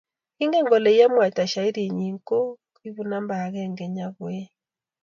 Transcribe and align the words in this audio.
kingen 0.35 0.65
kole 0.69 0.89
yemwaita 0.99 1.43
shairi 1.53 1.83
nyii 1.97 2.17
ko 2.27 2.37
mo 2.45 2.51
koibu 2.75 3.01
numba 3.09 3.35
akenge 3.45 3.85
nya 3.93 4.07
koeng. 4.15 4.51